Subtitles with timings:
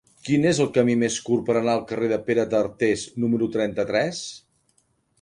[0.27, 4.29] Quin és el camí més curt per anar al carrer de Pere d'Artés número trenta-tres?